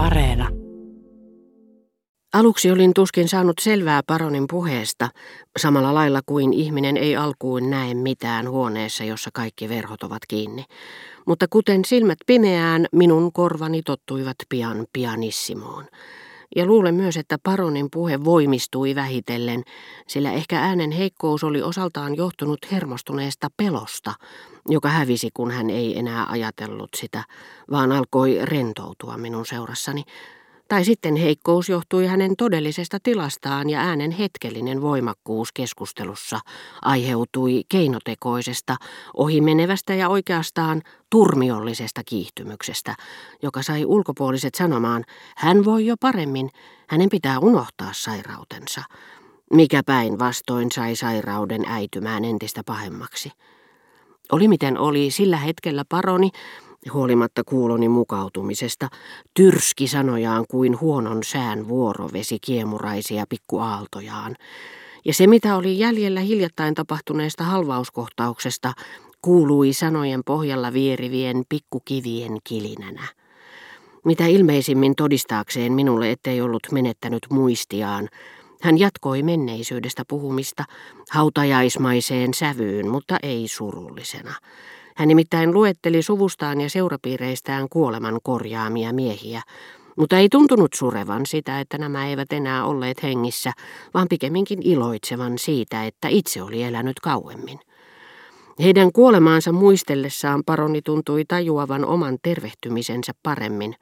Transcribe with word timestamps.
Areena. 0.00 0.48
Aluksi 2.34 2.70
olin 2.70 2.94
tuskin 2.94 3.28
saanut 3.28 3.58
selvää 3.60 4.00
paronin 4.06 4.44
puheesta, 4.50 5.08
samalla 5.58 5.94
lailla 5.94 6.20
kuin 6.26 6.52
ihminen 6.52 6.96
ei 6.96 7.16
alkuun 7.16 7.70
näe 7.70 7.94
mitään 7.94 8.50
huoneessa, 8.50 9.04
jossa 9.04 9.30
kaikki 9.34 9.68
verhot 9.68 10.02
ovat 10.02 10.18
kiinni. 10.28 10.64
Mutta 11.26 11.46
kuten 11.50 11.84
silmät 11.84 12.18
pimeään, 12.26 12.86
minun 12.92 13.32
korvani 13.32 13.82
tottuivat 13.82 14.36
pian 14.48 14.86
pianissimoon. 14.92 15.84
Ja 16.56 16.66
luulen 16.66 16.94
myös, 16.94 17.16
että 17.16 17.38
paronin 17.42 17.88
puhe 17.90 18.24
voimistui 18.24 18.94
vähitellen, 18.94 19.62
sillä 20.06 20.32
ehkä 20.32 20.60
äänen 20.60 20.90
heikkous 20.90 21.44
oli 21.44 21.62
osaltaan 21.62 22.16
johtunut 22.16 22.58
hermostuneesta 22.72 23.48
pelosta, 23.56 24.14
joka 24.68 24.88
hävisi, 24.88 25.30
kun 25.34 25.50
hän 25.50 25.70
ei 25.70 25.98
enää 25.98 26.26
ajatellut 26.28 26.90
sitä, 26.96 27.24
vaan 27.70 27.92
alkoi 27.92 28.38
rentoutua 28.42 29.16
minun 29.16 29.46
seurassani. 29.46 30.04
Tai 30.70 30.84
sitten 30.84 31.16
heikkous 31.16 31.68
johtui 31.68 32.06
hänen 32.06 32.36
todellisesta 32.36 32.98
tilastaan 33.02 33.70
ja 33.70 33.80
äänen 33.80 34.10
hetkellinen 34.10 34.82
voimakkuus 34.82 35.52
keskustelussa 35.52 36.40
aiheutui 36.82 37.64
keinotekoisesta, 37.68 38.76
ohimenevästä 39.16 39.94
ja 39.94 40.08
oikeastaan 40.08 40.82
turmiollisesta 41.10 42.02
kiihtymyksestä, 42.06 42.94
joka 43.42 43.62
sai 43.62 43.84
ulkopuoliset 43.84 44.54
sanomaan, 44.54 45.04
hän 45.36 45.64
voi 45.64 45.86
jo 45.86 45.94
paremmin, 46.00 46.50
hänen 46.88 47.08
pitää 47.08 47.38
unohtaa 47.38 47.90
sairautensa, 47.92 48.82
mikä 49.52 49.82
päinvastoin 49.86 50.72
sai 50.72 50.96
sairauden 50.96 51.64
äitymään 51.66 52.24
entistä 52.24 52.62
pahemmaksi. 52.66 53.32
Oli 54.32 54.48
miten 54.48 54.78
oli, 54.78 55.10
sillä 55.10 55.36
hetkellä 55.36 55.84
paroni, 55.88 56.30
huolimatta 56.94 57.44
kuuloni 57.44 57.88
mukautumisesta, 57.88 58.88
tyrski 59.34 59.88
sanojaan 59.88 60.44
kuin 60.50 60.80
huonon 60.80 61.24
sään 61.24 61.68
vuorovesi 61.68 62.38
kiemuraisia 62.40 63.24
pikkuaaltojaan. 63.28 64.36
Ja 65.04 65.14
se, 65.14 65.26
mitä 65.26 65.56
oli 65.56 65.78
jäljellä 65.78 66.20
hiljattain 66.20 66.74
tapahtuneesta 66.74 67.44
halvauskohtauksesta, 67.44 68.72
kuului 69.22 69.72
sanojen 69.72 70.20
pohjalla 70.26 70.72
vierivien 70.72 71.42
pikkukivien 71.48 72.38
kilinänä. 72.44 73.02
Mitä 74.04 74.26
ilmeisimmin 74.26 74.94
todistaakseen 74.96 75.72
minulle, 75.72 76.10
ettei 76.10 76.40
ollut 76.40 76.62
menettänyt 76.72 77.26
muistiaan, 77.30 78.08
hän 78.62 78.78
jatkoi 78.78 79.22
menneisyydestä 79.22 80.02
puhumista 80.08 80.64
hautajaismaiseen 81.10 82.34
sävyyn, 82.34 82.88
mutta 82.88 83.16
ei 83.22 83.48
surullisena. 83.48 84.34
Hän 85.00 85.08
nimittäin 85.08 85.54
luetteli 85.54 86.02
suvustaan 86.02 86.60
ja 86.60 86.70
seurapiireistään 86.70 87.68
kuoleman 87.68 88.18
korjaamia 88.22 88.92
miehiä, 88.92 89.42
mutta 89.96 90.18
ei 90.18 90.28
tuntunut 90.28 90.72
surevan 90.74 91.26
sitä, 91.26 91.60
että 91.60 91.78
nämä 91.78 92.06
eivät 92.06 92.32
enää 92.32 92.64
olleet 92.64 93.02
hengissä, 93.02 93.52
vaan 93.94 94.06
pikemminkin 94.10 94.58
iloitsevan 94.62 95.38
siitä, 95.38 95.86
että 95.86 96.08
itse 96.08 96.42
oli 96.42 96.62
elänyt 96.62 97.00
kauemmin. 97.00 97.60
Heidän 98.62 98.92
kuolemaansa 98.92 99.52
muistellessaan 99.52 100.42
paroni 100.46 100.82
tuntui 100.82 101.24
tajuavan 101.28 101.84
oman 101.84 102.18
tervehtymisensä 102.22 103.12
paremmin. 103.22 103.74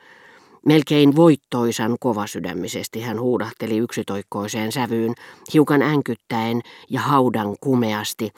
Melkein 0.67 1.17
voittoisan 1.17 1.97
kovasydämisesti 2.01 3.01
hän 3.01 3.21
huudahteli 3.21 3.77
yksitoikkoiseen 3.77 4.73
sävyyn, 4.73 5.15
hiukan 5.53 5.83
änkyttäen 5.83 6.61
ja 6.91 7.01
haudan 7.01 7.57
kumeasti. 7.61 8.31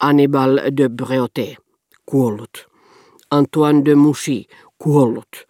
Annibal 0.00 0.56
de 0.56 0.90
Breauté 1.02 1.65
kuollut. 2.06 2.66
Antoine 3.30 3.84
de 3.84 3.94
Mouchy, 3.94 4.44
kuollut. 4.78 5.46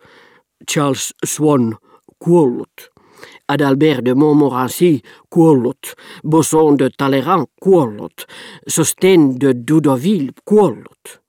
Charles 0.71 1.15
Swan, 1.25 1.77
kuollut. 2.19 2.91
Adalbert 3.49 4.05
de 4.05 4.15
Montmorency, 4.15 5.01
kuollut. 5.31 5.95
Bosson 6.29 6.79
de 6.79 6.91
Talleyrand, 6.97 7.47
kuollut. 7.63 8.25
Sosten 8.69 9.41
de 9.41 9.55
Dudoville, 9.71 10.33
kuollut. 10.45 11.27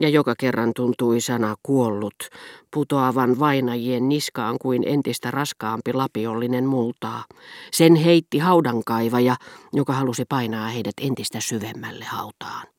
Ja 0.00 0.08
joka 0.08 0.34
kerran 0.38 0.72
tuntui 0.76 1.20
sana 1.20 1.54
kuollut 1.62 2.28
putoavan 2.74 3.38
vainajien 3.38 4.08
niskaan 4.08 4.56
kuin 4.60 4.82
entistä 4.86 5.30
raskaampi 5.30 5.92
lapiollinen 5.92 6.66
multaa. 6.66 7.24
Sen 7.72 7.94
heitti 7.94 8.38
haudankaivaja, 8.38 9.36
joka 9.72 9.92
halusi 9.92 10.24
painaa 10.28 10.68
heidät 10.68 10.94
entistä 11.00 11.40
syvemmälle 11.40 12.04
hautaan. 12.04 12.75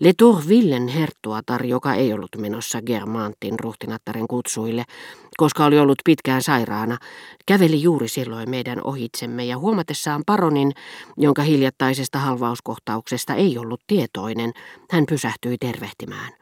Le 0.00 0.12
Tourvillen 0.18 0.88
herttuatar, 0.88 1.66
joka 1.66 1.94
ei 1.94 2.12
ollut 2.12 2.36
menossa 2.38 2.82
Germantin 2.82 3.60
ruhtinattaren 3.60 4.28
kutsuille, 4.28 4.84
koska 5.36 5.64
oli 5.64 5.78
ollut 5.78 5.98
pitkään 6.04 6.42
sairaana, 6.42 6.98
käveli 7.46 7.82
juuri 7.82 8.08
silloin 8.08 8.50
meidän 8.50 8.80
ohitsemme 8.84 9.44
ja 9.44 9.58
huomatessaan 9.58 10.22
paronin, 10.26 10.72
jonka 11.16 11.42
hiljattaisesta 11.42 12.18
halvauskohtauksesta 12.18 13.34
ei 13.34 13.58
ollut 13.58 13.80
tietoinen, 13.86 14.52
hän 14.90 15.06
pysähtyi 15.08 15.56
tervehtimään. 15.58 16.32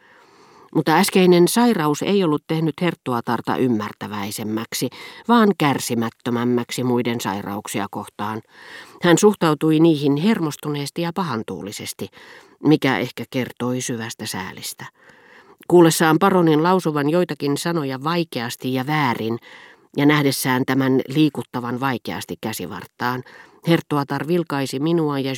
Mutta 0.74 0.96
äskeinen 0.96 1.48
sairaus 1.48 2.02
ei 2.02 2.24
ollut 2.24 2.42
tehnyt 2.46 2.74
herttuatarta 2.80 3.56
ymmärtäväisemmäksi, 3.56 4.88
vaan 5.28 5.48
kärsimättömämmäksi 5.58 6.84
muiden 6.84 7.20
sairauksia 7.20 7.86
kohtaan. 7.90 8.42
Hän 9.02 9.18
suhtautui 9.18 9.80
niihin 9.80 10.16
hermostuneesti 10.16 11.02
ja 11.02 11.12
pahantuulisesti, 11.14 12.08
mikä 12.64 12.98
ehkä 12.98 13.24
kertoi 13.30 13.80
syvästä 13.80 14.26
säälistä. 14.26 14.86
Kuullessaan 15.68 16.18
paronin 16.18 16.62
lausuvan 16.62 17.10
joitakin 17.10 17.56
sanoja 17.56 18.04
vaikeasti 18.04 18.74
ja 18.74 18.86
väärin, 18.86 19.38
ja 19.96 20.06
nähdessään 20.06 20.62
tämän 20.66 21.00
liikuttavan 21.08 21.80
vaikeasti 21.80 22.34
käsivarttaan, 22.40 23.22
Herttuatar 23.68 24.28
vilkaisi 24.28 24.80
minua 24.80 25.18
ja 25.18 25.32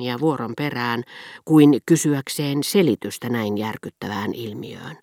ja 0.00 0.20
vuoron 0.20 0.52
perään, 0.56 1.02
kuin 1.44 1.78
kysyäkseen 1.86 2.62
selitystä 2.62 3.28
näin 3.28 3.58
järkyttävään 3.58 4.34
ilmiöön. 4.34 4.98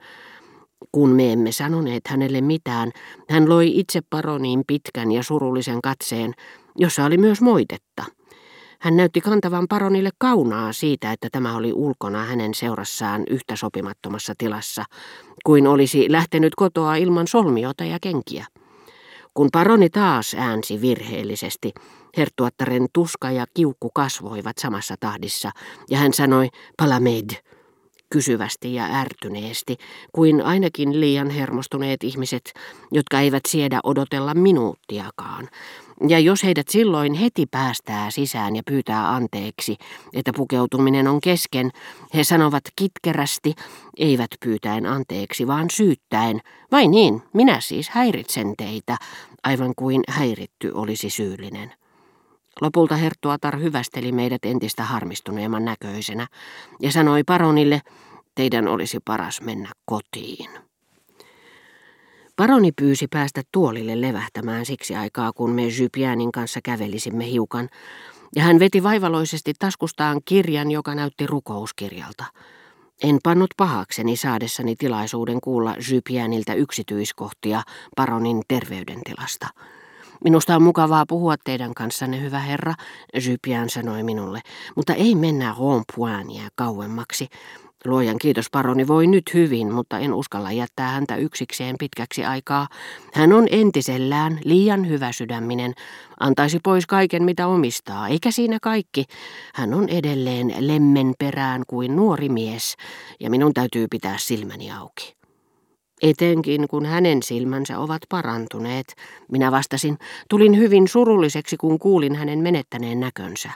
Kun 0.92 1.10
me 1.10 1.32
emme 1.32 1.52
sanoneet 1.52 2.08
hänelle 2.08 2.42
mitään, 2.42 2.92
hän 3.30 3.50
loi 3.50 3.80
itse 3.80 4.02
paroniin 4.10 4.64
pitkän 4.68 5.12
ja 5.12 5.24
surullisen 5.24 5.82
katseen, 5.82 6.34
jossa 6.76 7.06
oli 7.06 7.18
myös 7.18 7.42
moitetta– 7.42 8.06
hän 8.80 8.98
näytti 8.98 9.22
kantavan 9.22 9.68
paronille 9.68 10.10
kaunaa 10.18 10.74
siitä, 10.74 11.12
että 11.12 11.28
tämä 11.32 11.56
oli 11.56 11.74
ulkona 11.74 12.26
hänen 12.26 12.54
seurassaan 12.54 13.24
yhtä 13.30 13.56
sopimattomassa 13.56 14.34
tilassa, 14.38 14.86
kuin 15.46 15.68
olisi 15.68 16.12
lähtenyt 16.12 16.56
kotoa 16.56 16.96
ilman 16.96 17.28
solmiota 17.28 17.84
ja 17.84 17.98
kenkiä. 18.02 18.46
Kun 19.34 19.50
paroni 19.52 19.90
taas 19.90 20.36
äänsi 20.40 20.82
virheellisesti, 20.82 21.74
herttuattaren 22.18 22.88
tuska 22.94 23.32
ja 23.32 23.46
kiukku 23.54 23.90
kasvoivat 23.94 24.58
samassa 24.58 24.96
tahdissa, 25.00 25.52
ja 25.90 25.98
hän 25.98 26.14
sanoi 26.14 26.48
palamed 26.78 27.30
kysyvästi 28.10 28.74
ja 28.74 28.86
ärtyneesti, 28.86 29.78
kuin 30.12 30.42
ainakin 30.42 31.00
liian 31.00 31.30
hermostuneet 31.30 32.04
ihmiset, 32.04 32.54
jotka 32.92 33.20
eivät 33.20 33.44
siedä 33.48 33.80
odotella 33.84 34.34
minuuttiakaan, 34.34 35.50
ja 36.08 36.20
jos 36.20 36.44
heidät 36.44 36.68
silloin 36.68 37.14
heti 37.14 37.46
päästää 37.52 38.12
sisään 38.12 38.56
ja 38.56 38.62
pyytää 38.66 39.16
anteeksi, 39.16 39.76
että 40.14 40.32
pukeutuminen 40.36 41.08
on 41.08 41.22
kesken, 41.22 41.72
he 42.14 42.24
sanovat 42.24 42.64
kitkerästi, 42.76 43.54
eivät 43.98 44.32
pyytäen 44.44 44.86
anteeksi, 44.86 45.48
vaan 45.48 45.70
syyttäen. 45.70 46.42
Vai 46.72 46.88
niin, 46.88 47.22
minä 47.34 47.62
siis 47.62 47.90
häiritsen 47.90 48.54
teitä, 48.58 48.98
aivan 49.44 49.74
kuin 49.76 50.02
häiritty 50.08 50.72
olisi 50.74 51.10
syyllinen. 51.10 51.74
Lopulta 52.62 52.96
Herttuatar 52.96 53.60
hyvästeli 53.60 54.12
meidät 54.12 54.46
entistä 54.46 54.84
harmistuneemman 54.84 55.66
näköisenä 55.66 56.28
ja 56.80 56.92
sanoi 56.92 57.24
paronille, 57.24 57.82
teidän 58.36 58.68
olisi 58.68 58.98
paras 59.06 59.42
mennä 59.42 59.70
kotiin. 59.86 60.69
Paroni 62.40 62.72
pyysi 62.72 63.08
päästä 63.08 63.42
tuolille 63.52 64.02
levähtämään 64.02 64.66
siksi 64.66 64.96
aikaa, 64.96 65.34
kun 65.34 65.52
me 65.52 65.68
Jypianin 65.68 66.32
kanssa 66.32 66.60
kävelisimme 66.64 67.32
hiukan, 67.32 67.70
ja 68.36 68.44
hän 68.44 68.60
veti 68.60 68.84
vaivaloisesti 68.84 69.54
taskustaan 69.60 70.22
kirjan, 70.26 70.72
joka 70.72 70.96
näytti 70.96 71.28
rukouskirjalta. 71.28 72.26
En 73.04 73.20
pannut 73.24 73.50
pahakseni 73.58 74.16
saadessani 74.16 74.76
tilaisuuden 74.76 75.42
kuulla 75.42 75.76
Jypianilta 75.92 76.54
yksityiskohtia 76.54 77.62
paronin 77.96 78.42
terveydentilasta. 78.48 79.48
Minusta 80.24 80.56
on 80.56 80.64
mukavaa 80.64 81.06
puhua 81.06 81.36
teidän 81.44 81.74
kanssanne, 81.74 82.22
hyvä 82.22 82.40
herra, 82.40 82.74
Jypian 83.26 83.70
sanoi 83.70 84.04
minulle, 84.04 84.42
mutta 84.76 84.94
ei 84.94 85.16
mennä 85.16 85.56
rompuania 85.60 86.50
kauemmaksi. 86.56 87.28
Luojan 87.86 88.18
kiitos 88.18 88.50
paroni 88.52 88.88
voi 88.88 89.08
nyt 89.08 89.24
hyvin, 89.34 89.74
mutta 89.74 90.00
en 90.00 90.14
uskalla 90.14 90.52
jättää 90.52 90.90
häntä 90.90 91.16
yksikseen 91.16 91.76
pitkäksi 91.80 92.26
aikaa. 92.26 92.68
Hän 93.14 93.34
on 93.34 93.48
entisellään 93.52 94.40
liian 94.44 94.88
hyvä 94.88 95.12
sydäminen, 95.12 95.74
antaisi 96.20 96.60
pois 96.64 96.86
kaiken 96.86 97.24
mitä 97.24 97.48
omistaa, 97.48 98.08
eikä 98.08 98.32
siinä 98.32 98.58
kaikki. 98.62 99.06
Hän 99.56 99.74
on 99.74 99.90
edelleen 99.90 100.54
lemmen 100.60 101.14
perään 101.20 101.64
kuin 101.68 101.96
nuori 101.96 102.30
mies, 102.30 102.76
ja 103.20 103.30
minun 103.30 103.54
täytyy 103.54 103.88
pitää 103.92 104.16
silmäni 104.18 104.72
auki. 104.72 105.16
Etenkin 106.02 106.68
kun 106.68 106.86
hänen 106.86 107.24
silmänsä 107.24 107.80
ovat 107.80 108.02
parantuneet, 108.10 108.96
minä 109.32 109.52
vastasin, 109.52 109.98
tulin 110.30 110.58
hyvin 110.58 110.88
surulliseksi, 110.88 111.58
kun 111.58 111.80
kuulin 111.80 112.16
hänen 112.16 112.40
menettäneen 112.40 113.00
näkönsä. 113.00 113.52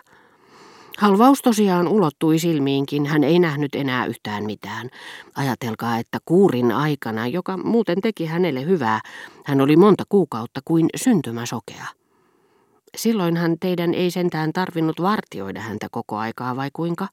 Halvaus 0.98 1.42
tosiaan 1.42 1.88
ulottui 1.88 2.40
silmiinkin, 2.40 3.06
hän 3.06 3.24
ei 3.24 3.40
nähnyt 3.40 3.75
enää 3.75 4.06
yhtään 4.06 4.44
mitään. 4.44 4.90
Ajatelkaa, 5.36 5.98
että 5.98 6.19
kuurin 6.25 6.72
aikana, 6.72 7.28
joka 7.28 7.57
muuten 7.57 8.01
teki 8.01 8.25
hänelle 8.25 8.66
hyvää, 8.66 9.01
hän 9.45 9.62
oli 9.62 9.75
monta 9.75 10.04
kuukautta 10.10 10.62
kuin 10.66 10.90
syntymäsokea. 10.95 11.86
Silloinhan 12.98 13.60
teidän 13.60 13.94
ei 13.94 14.12
sentään 14.12 14.54
tarvinnut 14.54 15.01
vartioida 15.01 15.62
häntä 15.62 15.88
koko 15.92 16.18
aikaa 16.18 16.56
vai 16.56 16.69
kuinka? 16.74 17.07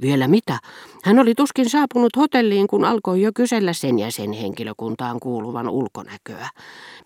Vielä 0.00 0.28
mitä? 0.28 0.58
Hän 1.04 1.18
oli 1.18 1.34
tuskin 1.34 1.70
saapunut 1.70 2.16
hotelliin, 2.16 2.66
kun 2.66 2.84
alkoi 2.84 3.22
jo 3.22 3.30
kysellä 3.34 3.72
sen 3.72 3.98
ja 3.98 4.12
sen 4.12 4.32
henkilökuntaan 4.32 5.20
kuuluvan 5.20 5.68
ulkonäköä. 5.68 6.48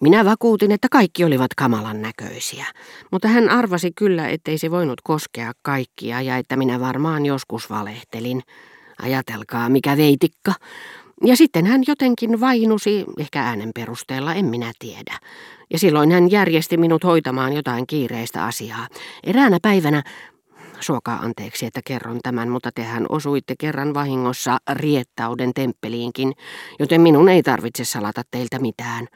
Minä 0.01 0.25
vakuutin, 0.25 0.73
että 0.73 0.89
kaikki 0.91 1.25
olivat 1.25 1.55
kamalan 1.57 2.03
näköisiä, 2.03 2.67
mutta 3.11 3.29
hän 3.29 3.49
arvasi 3.49 3.93
kyllä, 3.97 4.29
ettei 4.29 4.59
se 4.59 4.71
voinut 4.71 5.01
koskea 5.05 5.53
kaikkia 5.63 6.21
ja 6.21 6.37
että 6.37 6.57
minä 6.57 6.81
varmaan 6.81 7.27
joskus 7.27 7.71
valehtelin. 7.71 8.43
Ajatelkaa, 9.03 9.69
mikä 9.69 9.97
veitikka. 9.97 10.53
Ja 11.25 11.37
sitten 11.37 11.67
hän 11.67 11.83
jotenkin 11.87 12.41
vainusi, 12.41 13.05
ehkä 13.19 13.43
äänen 13.43 13.71
perusteella, 13.75 14.35
en 14.35 14.45
minä 14.45 14.73
tiedä. 14.79 15.19
Ja 15.73 15.79
silloin 15.79 16.13
hän 16.13 16.31
järjesti 16.31 16.77
minut 16.77 17.05
hoitamaan 17.05 17.53
jotain 17.53 17.87
kiireistä 17.87 18.45
asiaa. 18.45 18.89
Eräänä 19.25 19.59
päivänä 19.63 20.03
Suokaa 20.81 21.19
anteeksi, 21.19 21.67
että 21.67 21.81
kerron 21.85 22.19
tämän, 22.23 22.49
mutta 22.49 22.71
tehän 22.75 23.07
osuitte 23.09 23.55
kerran 23.59 23.95
vahingossa 23.95 24.59
riettauden 24.73 25.55
temppeliinkin, 25.55 26.33
joten 26.79 27.01
minun 27.01 27.29
ei 27.29 27.43
tarvitse 27.43 27.85
salata 27.85 28.23
teiltä 28.31 28.59
mitään. 28.59 29.07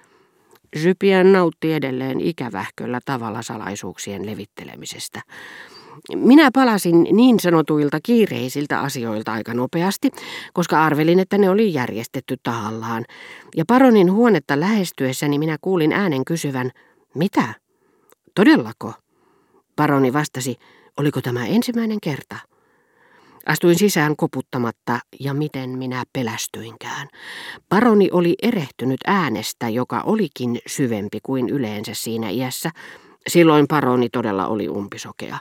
Sypiän 0.76 1.32
nautti 1.32 1.72
edelleen 1.72 2.20
ikävähköllä 2.20 3.00
tavalla 3.04 3.42
salaisuuksien 3.42 4.26
levittelemisestä. 4.26 5.20
Minä 6.14 6.50
palasin 6.54 7.02
niin 7.12 7.40
sanotuilta 7.40 7.98
kiireisiltä 8.02 8.80
asioilta 8.80 9.32
aika 9.32 9.54
nopeasti, 9.54 10.10
koska 10.52 10.84
arvelin, 10.84 11.18
että 11.18 11.38
ne 11.38 11.50
oli 11.50 11.74
järjestetty 11.74 12.36
tahallaan. 12.42 13.04
Ja 13.56 13.64
paronin 13.68 14.12
huonetta 14.12 14.60
lähestyessäni 14.60 15.38
minä 15.38 15.56
kuulin 15.60 15.92
äänen 15.92 16.24
kysyvän, 16.24 16.70
mitä? 17.14 17.54
Todellako? 18.34 18.92
Paroni 19.76 20.12
vastasi, 20.12 20.56
Oliko 20.98 21.20
tämä 21.20 21.46
ensimmäinen 21.46 21.98
kerta? 22.02 22.36
Astuin 23.46 23.78
sisään 23.78 24.16
koputtamatta 24.16 24.98
ja 25.20 25.34
miten 25.34 25.70
minä 25.70 26.04
pelästyinkään. 26.12 27.08
Paroni 27.68 28.08
oli 28.12 28.34
erehtynyt 28.42 29.00
äänestä, 29.06 29.68
joka 29.68 30.00
olikin 30.00 30.58
syvempi 30.66 31.18
kuin 31.22 31.48
yleensä 31.48 31.94
siinä 31.94 32.30
iässä. 32.30 32.70
Silloin 33.26 33.66
paroni 33.68 34.08
todella 34.08 34.46
oli 34.46 34.68
umpisokea. 34.68 35.38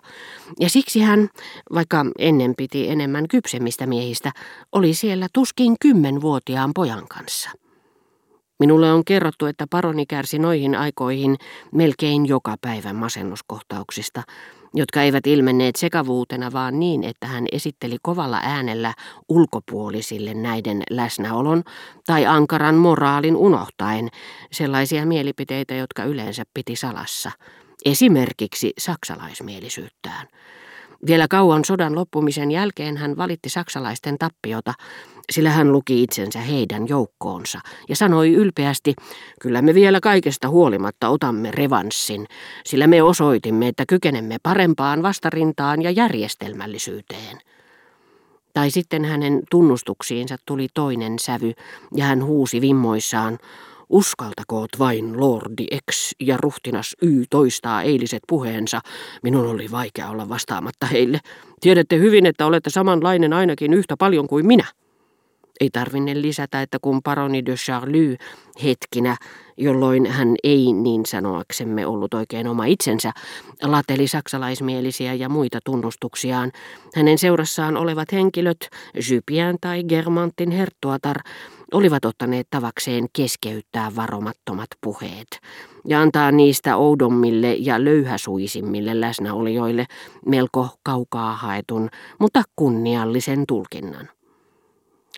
Ja 0.59 0.69
siksi 0.69 0.99
hän, 0.99 1.29
vaikka 1.73 2.05
ennen 2.19 2.53
piti 2.57 2.89
enemmän 2.89 3.27
kypsemmistä 3.27 3.85
miehistä, 3.85 4.31
oli 4.71 4.93
siellä 4.93 5.27
tuskin 5.33 5.75
kymmenvuotiaan 5.81 6.71
pojan 6.75 7.07
kanssa. 7.07 7.49
Minulle 8.59 8.93
on 8.93 9.05
kerrottu, 9.05 9.45
että 9.45 9.67
paroni 9.69 10.05
kärsi 10.05 10.39
noihin 10.39 10.75
aikoihin 10.75 11.35
melkein 11.71 12.25
joka 12.25 12.55
päivä 12.61 12.93
masennuskohtauksista, 12.93 14.23
jotka 14.73 15.01
eivät 15.01 15.27
ilmenneet 15.27 15.75
sekavuutena, 15.75 16.51
vaan 16.51 16.79
niin, 16.79 17.03
että 17.03 17.27
hän 17.27 17.45
esitteli 17.51 17.97
kovalla 18.01 18.39
äänellä 18.43 18.93
ulkopuolisille 19.29 20.33
näiden 20.33 20.83
läsnäolon 20.89 21.63
tai 22.05 22.25
ankaran 22.25 22.75
moraalin 22.75 23.35
unohtaen 23.35 24.09
sellaisia 24.51 25.05
mielipiteitä, 25.05 25.75
jotka 25.75 26.03
yleensä 26.03 26.43
piti 26.53 26.75
salassa, 26.75 27.31
esimerkiksi 27.85 28.73
saksalaismielisyyttään. 28.77 30.27
Vielä 31.05 31.27
kauan 31.29 31.65
sodan 31.65 31.95
loppumisen 31.95 32.51
jälkeen 32.51 32.97
hän 32.97 33.17
valitti 33.17 33.49
saksalaisten 33.49 34.17
tappiota, 34.17 34.73
sillä 35.31 35.49
hän 35.49 35.71
luki 35.71 36.03
itsensä 36.03 36.39
heidän 36.39 36.87
joukkoonsa 36.87 37.59
ja 37.89 37.95
sanoi 37.95 38.33
ylpeästi, 38.33 38.93
kyllä 39.41 39.61
me 39.61 39.73
vielä 39.73 39.99
kaikesta 39.99 40.49
huolimatta 40.49 41.09
otamme 41.09 41.51
revanssin, 41.51 42.25
sillä 42.65 42.87
me 42.87 43.03
osoitimme, 43.03 43.67
että 43.67 43.83
kykenemme 43.87 44.37
parempaan 44.43 45.03
vastarintaan 45.03 45.81
ja 45.81 45.91
järjestelmällisyyteen. 45.91 47.37
Tai 48.53 48.71
sitten 48.71 49.05
hänen 49.05 49.41
tunnustuksiinsa 49.51 50.37
tuli 50.45 50.67
toinen 50.73 51.19
sävy 51.19 51.53
ja 51.95 52.05
hän 52.05 52.23
huusi 52.23 52.61
vimmoissaan, 52.61 53.39
Uskaltakoot 53.89 54.69
vain 54.79 55.19
Lordi 55.19 55.65
X 55.91 56.11
ja 56.19 56.37
ruhtinas 56.37 56.95
Y 57.01 57.23
toistaa 57.29 57.81
eiliset 57.81 58.19
puheensa. 58.27 58.81
Minun 59.23 59.47
oli 59.47 59.71
vaikea 59.71 60.09
olla 60.09 60.29
vastaamatta 60.29 60.85
heille. 60.85 61.19
Tiedätte 61.61 61.97
hyvin, 61.97 62.25
että 62.25 62.45
olette 62.45 62.69
samanlainen 62.69 63.33
ainakin 63.33 63.73
yhtä 63.73 63.97
paljon 63.97 64.27
kuin 64.27 64.47
minä. 64.47 64.65
Ei 65.61 65.69
tarvinne 65.69 66.21
lisätä, 66.21 66.61
että 66.61 66.77
kun 66.81 67.01
paroni 67.03 67.45
de 67.45 67.55
Charlie 67.55 68.17
hetkinä, 68.63 69.17
jolloin 69.57 70.05
hän 70.05 70.35
ei 70.43 70.73
niin 70.73 71.05
sanoaksemme 71.05 71.87
ollut 71.87 72.13
oikein 72.13 72.47
oma 72.47 72.65
itsensä, 72.65 73.11
lateli 73.63 74.07
saksalaismielisiä 74.07 75.13
ja 75.13 75.29
muita 75.29 75.59
tunnustuksiaan, 75.65 76.51
hänen 76.95 77.17
seurassaan 77.17 77.77
olevat 77.77 78.11
henkilöt, 78.11 78.69
Jypien 79.09 79.57
tai 79.61 79.83
Germantin 79.83 80.51
herttuatar, 80.51 81.17
olivat 81.73 82.05
ottaneet 82.05 82.47
tavakseen 82.49 83.07
keskeyttää 83.13 83.91
varomattomat 83.95 84.67
puheet 84.81 85.39
ja 85.87 86.01
antaa 86.01 86.31
niistä 86.31 86.77
oudommille 86.77 87.53
ja 87.53 87.83
löyhäsuisimmille 87.83 89.01
läsnäolijoille 89.01 89.85
melko 90.25 90.69
kaukaa 90.83 91.35
haetun, 91.35 91.89
mutta 92.19 92.43
kunniallisen 92.55 93.43
tulkinnan. 93.47 94.09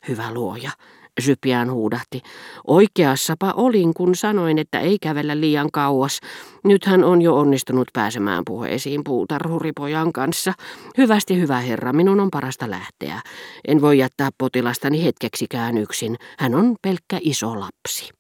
Hyvä 0.07 0.33
luoja, 0.33 0.71
Sypiään 1.19 1.71
huudahti. 1.71 2.21
Oikeassapa 2.67 3.53
olin, 3.55 3.93
kun 3.93 4.15
sanoin, 4.15 4.57
että 4.57 4.79
ei 4.79 4.97
kävellä 5.01 5.39
liian 5.39 5.71
kauas. 5.73 6.19
Nyt 6.63 6.85
hän 6.85 7.03
on 7.03 7.21
jo 7.21 7.37
onnistunut 7.37 7.87
pääsemään 7.93 8.43
puheisiin 8.45 9.01
puutarhuripojan 9.03 10.13
kanssa. 10.13 10.53
Hyvästi 10.97 11.39
hyvä 11.39 11.59
herra, 11.59 11.93
minun 11.93 12.19
on 12.19 12.31
parasta 12.31 12.69
lähteä. 12.69 13.21
En 13.67 13.81
voi 13.81 13.97
jättää 13.97 14.29
potilastani 14.37 15.03
hetkeksikään 15.03 15.77
yksin. 15.77 16.15
Hän 16.39 16.55
on 16.55 16.75
pelkkä 16.81 17.19
iso 17.21 17.59
lapsi. 17.59 18.14